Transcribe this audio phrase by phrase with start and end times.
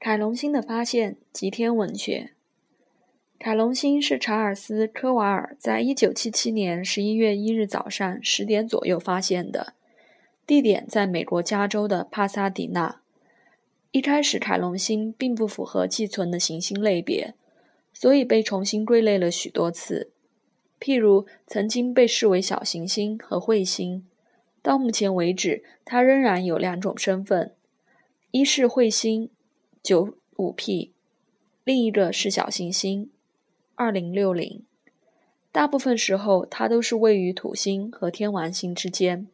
[0.00, 2.30] 凯龙星的发现及天文学。
[3.38, 9.74] 凯龙星是查尔斯·科瓦尔在1977年11月1日早上10点左右发现的，
[10.46, 13.02] 地点在美国加州的帕萨迪纳。
[13.90, 17.34] 一开始，凯龙星并不符合寄存的行星类别，
[17.92, 20.10] 所以被重新归类了许多次。
[20.80, 24.06] 譬如，曾经被视为小行星和彗星，
[24.62, 27.52] 到目前为止，它仍然有两种身份：
[28.30, 29.28] 一是彗星。
[29.82, 30.92] 九五 P，
[31.64, 33.10] 另一个是小行星
[33.74, 34.62] 二零六零。
[35.50, 39.26] 大部分时候，它都是位于土星和天王星之间，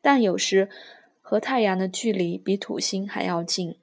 [0.00, 0.70] 但有时
[1.20, 3.76] 和太阳的距离比土星还要近，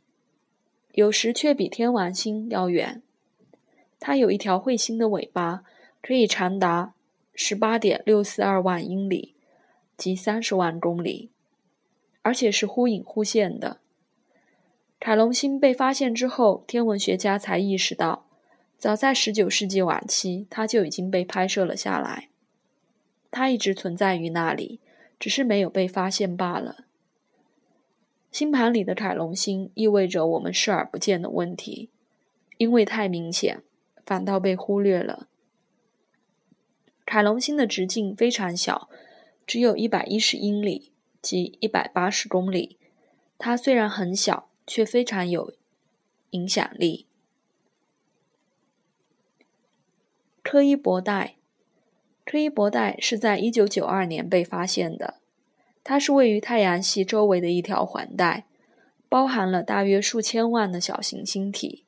[0.94, 3.04] 有时却比天王星要远。
[4.00, 5.64] 它有一条彗星的尾巴，
[6.02, 6.96] 可以长达
[7.36, 9.36] 十八点六四二万英里，
[9.96, 11.30] 即三十万公里，
[12.24, 13.80] 而且是忽隐忽现的。
[15.04, 18.26] 凯龙星被发现之后，天文学家才意识到，
[18.78, 22.30] 早在19世纪晚期，它就已经被拍摄了下来。
[23.30, 24.80] 它一直存在于那里，
[25.20, 26.86] 只是没有被发现罢了。
[28.32, 31.90] 星盘里的凯龙星意味着我们视而不见的问题，
[32.56, 33.62] 因为太明显，
[34.06, 35.28] 反倒被忽略了。
[37.06, 38.88] 凯龙星的直径非常小，
[39.46, 42.78] 只有一百一十英里，即一百八十公里。
[43.38, 44.48] 它虽然很小。
[44.66, 45.54] 却非常有
[46.32, 47.06] 影响力。
[50.42, 51.36] 柯伊伯带，
[52.26, 55.16] 柯伊伯带是在一九九二年被发现的。
[55.84, 58.46] 它是位于太阳系周围的一条环带，
[59.10, 61.84] 包含了大约数千万的小行星体，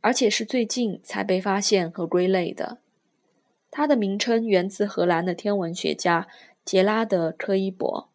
[0.00, 2.78] 而且是最近才被发现和归类的。
[3.70, 6.26] 它的名称源自荷兰的天文学家
[6.64, 8.08] 杰拉德·柯伊伯，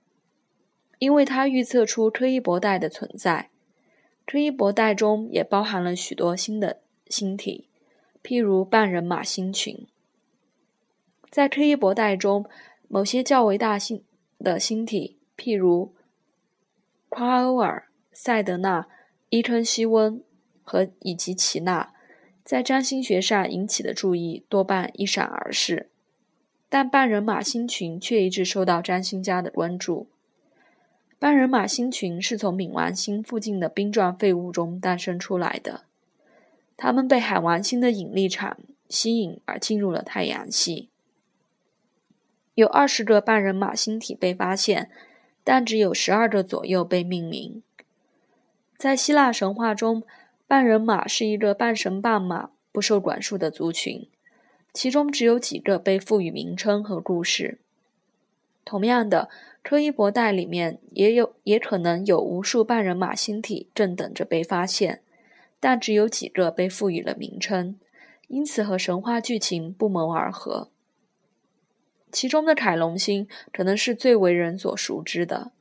[1.00, 3.50] 因为他预测出柯伊伯带的存在。
[4.32, 6.80] 柯伊伯带中也包含了许多新的
[7.10, 7.68] 星体，
[8.24, 9.86] 譬如半人马星群。
[11.30, 12.45] 在柯伊伯带中，
[12.88, 14.05] 某些较为大星
[14.39, 15.94] 的星体，譬如
[17.10, 18.88] 夸欧尔、塞德纳、
[19.28, 20.23] 伊春西温
[20.64, 21.92] 和以及奇纳，
[22.45, 25.89] 在占星学上引起的注意多半一闪而逝，
[26.70, 30.08] 但半人马星群却一直受到占星家的关注。
[31.21, 35.82] 半人马星群是从冥王星附近的冰状废物中诞生出来的，
[36.76, 38.58] 它们被海王星的引力场
[38.89, 40.89] 吸引而进入了太阳系。
[42.55, 44.89] 有二十个半人马星体被发现，
[45.43, 47.61] 但只有十二个左右被命名。
[48.76, 50.02] 在希腊神话中，
[50.48, 54.08] 半人马是一个半神半马、不受管束的族群，
[54.73, 57.60] 其中只有几个被赋予名称和故事。
[58.65, 59.30] 同样的。
[59.64, 65.02] 柯伊伯带里面也有，也可能有无数半人马星体正等着被发现，
[65.60, 67.80] 但只有几个被赋予了名称，
[68.27, 70.70] 因此和神话剧情不谋而合。
[72.11, 75.52] 其中的凯龙星可能是最为人所熟知的。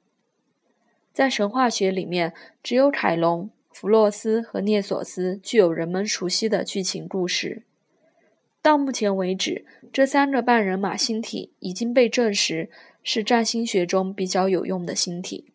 [1.13, 2.33] 在神话学里面，
[2.63, 7.63] 只有凯龙、弗洛斯和涅索斯具有人们熟悉的剧情故事。
[8.63, 12.71] 到目前为止，这三个半人马星体已经被证实。
[13.03, 15.47] 是占星学中比较有用的星体。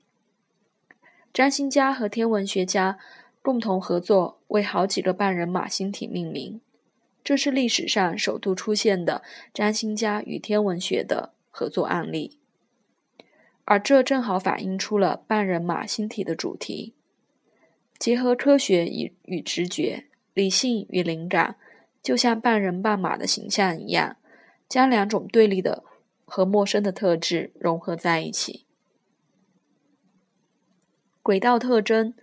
[1.31, 2.97] 占星家和天文学家
[3.43, 6.59] 共同合作，为好几个半人马星体命名，
[7.23, 9.21] 这是历史上首度出现的
[9.53, 12.39] 占星家与天文学的合作案例。
[13.63, 16.95] 而这正好反映出了半人马星体的主题：
[17.99, 21.57] 结合科学与与直觉、理性与灵感，
[22.05, 24.15] 就像半人半马的形象一样，
[24.69, 25.83] 将两种对立的。
[26.27, 28.65] 和陌生的特质融合在一起。
[31.21, 32.15] 轨道特征：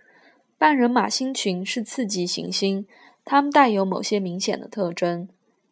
[0.57, 2.85] 半人马星群是次级行星，
[3.23, 5.29] 它们带有某些明显的特征。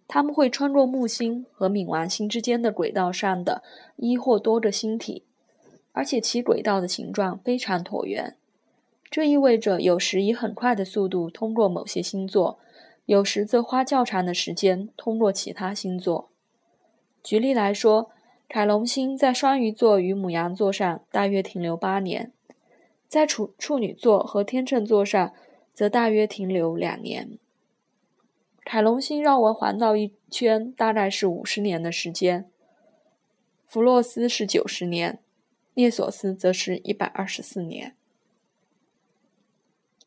[0.07, 3.63] 它们会穿过木星和冥王星之间的轨道上的
[3.97, 5.25] 一或多个星体，
[5.91, 8.37] 而且其轨道的形状非常椭圆。
[9.09, 12.59] 这意味着有时以很快的速度通过某些星座，
[13.11, 16.29] 有时则花较长的时间通过其他星座。
[17.21, 18.09] 举例来说。
[18.47, 22.33] 凯龙星在双鱼座与母羊座上大约停留八年，
[23.07, 25.33] 在处处女座和天秤座上
[25.73, 27.37] 则大约停留两年。
[28.65, 32.49] 凯龙星绕我环绕一圈大概是五十年的时间，
[33.65, 35.19] 弗洛斯是九十年，
[35.75, 37.95] 涅索斯则是一百二十四年。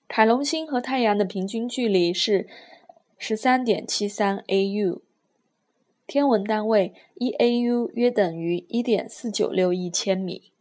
[0.06, 2.46] 凯龙星和太阳的平均距离是
[3.26, 5.00] 十三点七三 AU。
[6.06, 10.52] 天文单位一 AU 约等于一点四九六亿千米，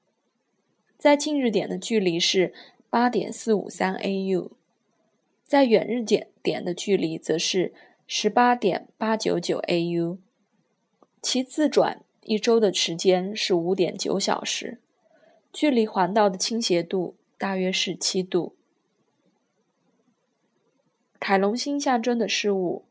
[0.98, 2.54] 在近日点的距离是
[2.90, 4.52] 八点四五三 AU，
[5.44, 7.74] 在远日点点的距离则是
[8.08, 10.20] 十八点八九九 AU，
[11.22, 14.80] 其自转一周的时间是五点九小时，
[15.52, 18.56] 距离环道的倾斜度大约是七度。
[21.26, 22.84] 凯龙星象征的事物。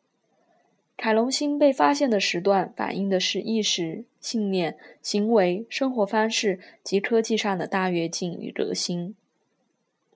[0.96, 9.14] 凯龙星被发现的时段反映的是意识、信念、行为、生活方式及科技上的大跃进与革新。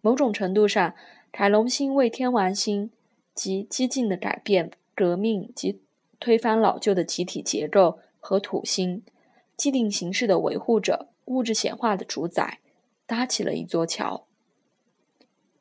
[0.01, 0.95] 某种程度上，
[1.31, 2.91] 凯龙星为天王星
[3.35, 5.79] 及激进的改变、革命及
[6.19, 9.03] 推翻老旧的集体结构和土星
[9.59, 12.61] 既定形式的维护者、物质显化的主宰
[13.05, 14.26] 搭起了一座桥。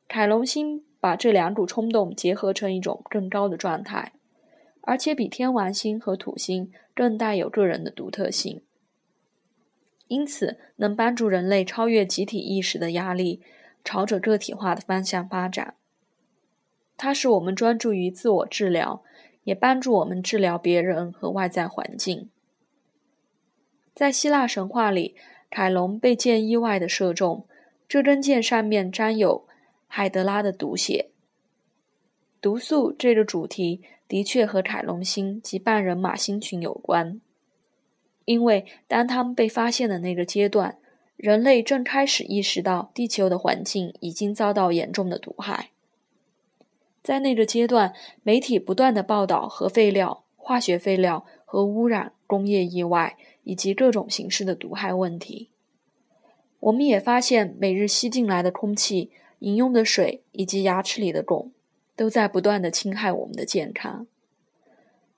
[0.08, 4.14] 凯龙星把这两股冲动结合成一种更高的状态。
[4.88, 8.62] 而且比天王星和土星更带有个人的独特性，
[10.08, 13.42] 因此能帮助人类超越集体意识的压力，
[13.84, 15.74] 朝着个体化的方向发展。
[16.96, 19.02] 它使我们专注于自我治疗，
[19.44, 22.30] 也帮助我们治疗别人和外在环境。
[23.96, 25.16] 在希腊神话里，
[25.50, 27.48] 凯龙被箭意外的射中，
[27.88, 29.48] 这根箭上面沾有
[29.88, 31.10] 海德拉的毒血。
[32.42, 33.82] 毒素这个主题。
[34.08, 37.20] 的确和凯龙星及半人马星群有关，
[38.26, 40.78] 因为当他们被发现的那个阶段，
[41.18, 45.72] 人类正开始意识到地球的环境已经遭到严重的毒害。
[47.02, 55.50] 在那个阶段，媒体不断的报道核废料、化学废料和污染、工业意外以及各种形式的毒害问题。
[56.60, 59.10] 我们也发现，每日吸进来的空气、
[59.40, 61.50] 饮用的水以及牙齿里的汞。
[61.98, 64.06] 都在不断的侵害我们的健康。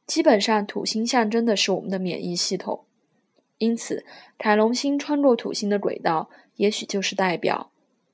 [0.05, 2.85] 基本上，土星象征的是我们的免疫系统，
[3.57, 4.05] 因此，
[4.37, 7.71] 凯龙星穿过土星的轨道，也许就是代表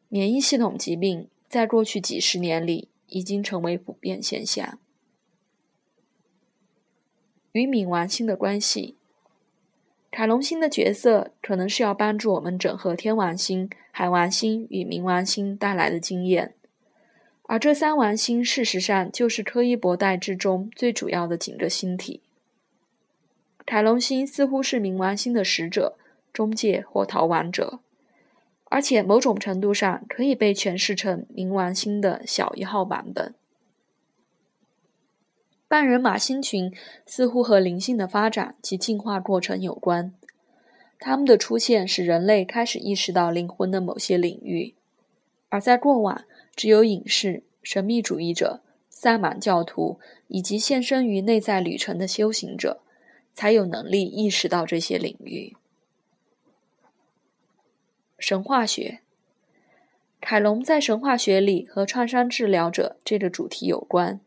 [0.08, 4.80] 免疫系统疾病在过去几十年里已经成为普遍现象。
[7.52, 8.96] 与冥王星的关系，
[10.16, 16.54] 凯龙星的角色可能是要帮助我们整合天王星、海王星与冥王星带来的经验。
[17.48, 22.22] 而这三王星事实上就是柯伊伯带之中最主要的几个星体。
[23.66, 25.98] 凯龙星似乎是冥王星的使者、
[26.32, 27.80] 中介或逃亡者，
[28.66, 33.34] 而且某种程度上可以被诠释成冥王星的小一号版本。
[35.74, 36.72] 半人马星群
[37.04, 40.14] 似乎和灵性的发展及进化过程有关，
[41.00, 44.76] 它们的出现使人类开始意识到灵魂的某些领域，
[45.50, 46.26] 而在过往。
[46.56, 52.82] 只有隐士、神秘主义者、萨满教徒以及献身于内在旅程的修行者，
[53.34, 55.56] 才有能力意识到这些领域。
[58.20, 59.00] 神话学，
[60.22, 64.20] 凯龙在神话学里和创伤治疗者这个主题有关。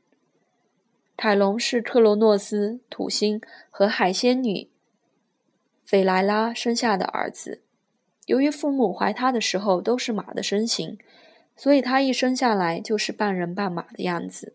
[1.16, 3.40] 凯龙是克罗诺斯、土星
[3.70, 4.70] 和海仙女
[5.84, 7.62] 斐莱拉生下的儿子。
[8.26, 10.98] 由于父母怀他的时候都是马的身形。
[11.58, 14.54] 所以他一生下来就是半人半马的样子。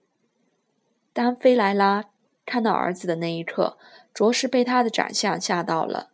[1.13, 2.05] 当菲莱拉
[2.45, 3.79] 看到儿子的那一刻，
[4.13, 6.11] 着实被他的长相吓到了。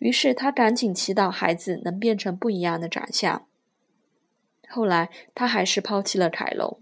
[0.00, 3.46] 于是他赶紧祈祷孩子能变成不一样的长相。
[4.68, 6.80] 后来他还是抛弃了凯龙，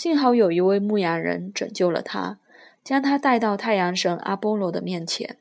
[0.00, 2.38] 幸好有一位牧羊人拯救了他，
[2.82, 5.36] 将他带到太阳神阿波罗的面前。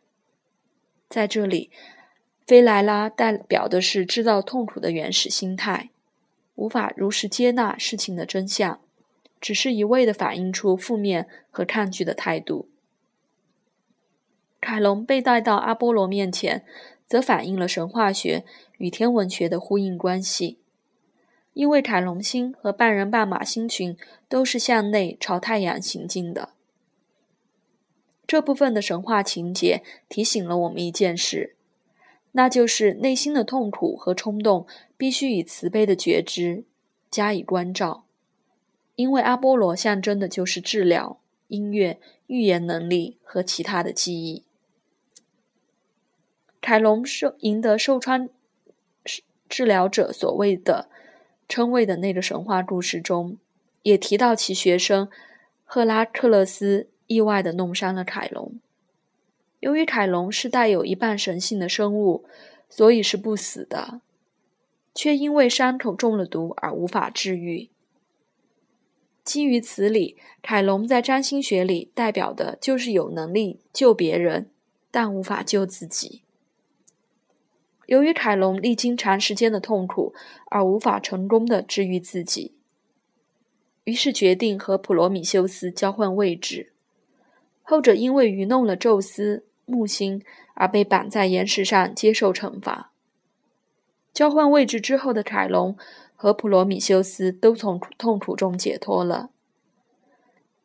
[1.07, 1.71] 在这里，
[2.45, 5.91] 菲莱拉代表的是制造痛苦的原始心态。
[6.55, 8.81] 无法如实接纳事情的真相，
[9.39, 12.67] 只是一味的反映出负面和抗拒的态度。
[14.59, 16.65] 凯龙被带到阿波罗面前，
[17.07, 18.43] 则反映了神话学
[18.77, 20.57] 与天文学的呼应关系，
[21.59, 23.97] 因为凯龙星和半人半马星群
[24.29, 26.53] 都是向内朝太阳行进的。
[28.25, 31.57] 这部分的神话情节提醒了我们一件事。
[32.31, 36.63] 那就是内心的痛苦和冲动必须以慈悲的觉知
[37.11, 38.05] 加以关照，
[38.95, 44.45] 因为阿波罗象征的就是治疗、音乐、预言能力和其他的记忆。
[46.61, 48.29] 凯龙受赢得受创
[49.49, 50.87] 治疗者所谓的
[51.49, 53.37] 称谓的那个神话故事中，
[53.81, 55.09] 也提到其学生
[55.65, 58.53] 赫拉克勒斯意外的弄伤了凯龙。
[59.59, 62.23] 由于凯龙是带有一半神性的生物，
[62.69, 63.99] 所以是不死的，
[64.93, 67.69] 却因为伤口中了毒而无法治愈。
[69.23, 74.49] 基于此理，凯龙在占星学里代表的就是有能力救别人，
[74.91, 76.21] 但无法救自己。
[77.89, 80.13] 由于凯龙历经长时间的痛苦
[80.46, 82.53] 而无法成功的治愈自己，
[83.84, 86.72] 于是决定和普罗米修斯交换位置。
[87.63, 90.22] 后者因为愚弄了宙斯木星
[90.53, 92.91] 而被绑在岩石上接受惩罚。
[94.13, 95.75] 交换位置之后的凯龙
[96.15, 99.31] 和普罗米修斯都从痛苦中解脱了。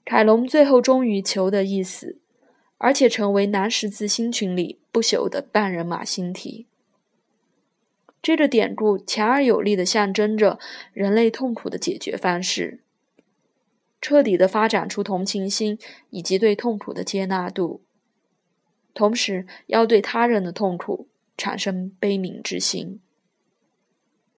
[0.04, 2.18] 凯龙最后终于求得一死，
[2.76, 6.66] 而且成为南十字星群里不朽的半人马星体。
[8.24, 10.58] 这个典故强而有力地象征着
[10.94, 12.80] 人类痛苦的解决方式：
[14.00, 15.78] 彻底地发展出同情心
[16.08, 17.82] 以及对痛苦的接纳度，
[18.94, 22.98] 同时要对他人的痛苦产生悲悯之心。